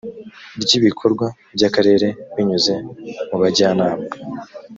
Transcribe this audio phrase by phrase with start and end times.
[0.61, 1.25] ry ibikorwa
[1.55, 2.73] by akarere binyuze
[3.29, 4.03] mu bajyanama